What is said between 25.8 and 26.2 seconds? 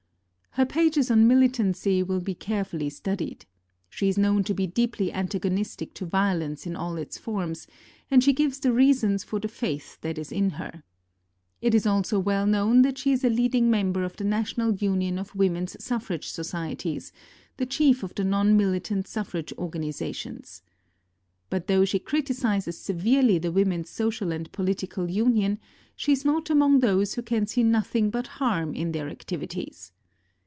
she